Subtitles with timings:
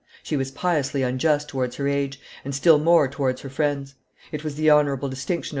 [0.23, 3.93] She was piously unjust towards her age, and still more towards her friends;
[4.31, 5.49] it was the honorable distinction of M.